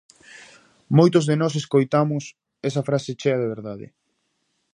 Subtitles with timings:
[0.97, 2.23] Moitos de nós escoitamos
[2.69, 3.87] esa frase chea de verdade.